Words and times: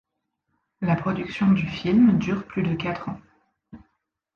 La 0.81 0.95
production 0.95 1.51
du 1.51 1.67
film 1.67 2.17
dure 2.17 2.47
plus 2.47 2.63
de 2.63 2.73
quatre 2.73 3.07
ans. 3.09 3.19